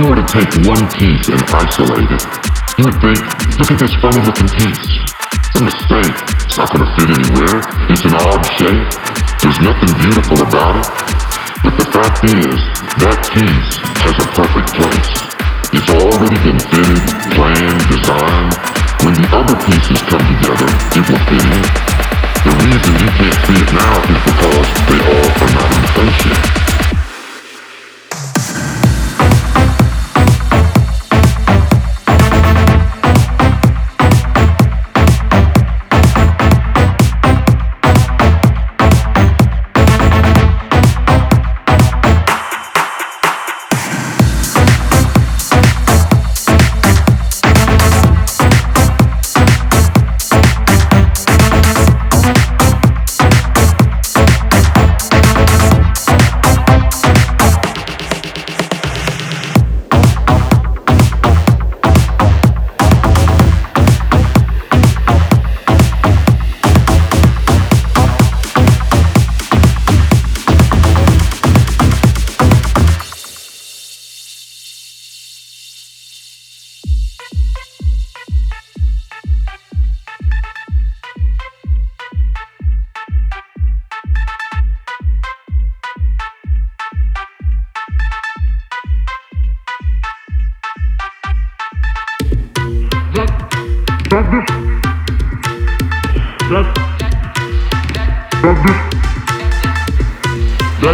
[0.00, 2.24] you were to take one piece and isolate it,
[2.80, 3.20] you would think,
[3.60, 4.96] look at this funny looking piece.
[5.44, 6.16] It's a mistake.
[6.40, 7.60] It's not going to fit anywhere.
[7.92, 8.88] It's an odd shape.
[9.44, 10.88] There's nothing beautiful about it.
[11.60, 12.56] But the fact is,
[13.04, 15.10] that piece has a perfect place.
[15.76, 17.04] It's already been fitted,
[17.36, 18.56] planned, designed.
[19.04, 21.64] When the other pieces come together, it will fit in.
[22.40, 25.29] The reason you can't see it now is because they all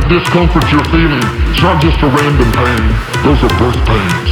[0.08, 2.84] discomfort you're feeling, it's not just a random pain.
[3.26, 4.30] Those are birth pains.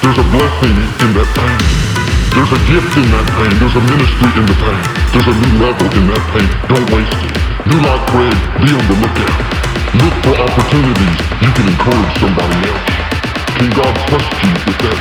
[0.00, 1.60] There's a blessing in that pain.
[2.32, 3.52] There's a gift in that pain.
[3.60, 4.82] There's a ministry in the pain.
[5.12, 6.48] There's a new level in that pain.
[6.66, 7.34] Don't waste it.
[7.68, 9.38] New Life Craig, be on the lookout.
[10.02, 12.86] Look for opportunities you can encourage somebody else.
[13.60, 14.93] Can God trust you with that